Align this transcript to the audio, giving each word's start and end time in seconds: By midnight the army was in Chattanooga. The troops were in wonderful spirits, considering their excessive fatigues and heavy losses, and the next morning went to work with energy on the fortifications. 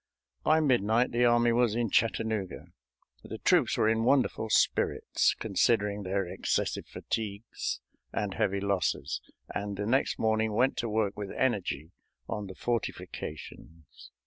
By 0.41 0.61
midnight 0.61 1.11
the 1.11 1.25
army 1.25 1.51
was 1.51 1.75
in 1.75 1.91
Chattanooga. 1.91 2.65
The 3.23 3.37
troops 3.37 3.77
were 3.77 3.87
in 3.87 4.03
wonderful 4.03 4.49
spirits, 4.49 5.35
considering 5.37 6.01
their 6.01 6.25
excessive 6.25 6.87
fatigues 6.87 7.81
and 8.11 8.33
heavy 8.33 8.61
losses, 8.61 9.21
and 9.53 9.77
the 9.77 9.85
next 9.85 10.17
morning 10.17 10.53
went 10.53 10.75
to 10.77 10.89
work 10.89 11.15
with 11.15 11.29
energy 11.29 11.91
on 12.27 12.47
the 12.47 12.55
fortifications. 12.55 14.09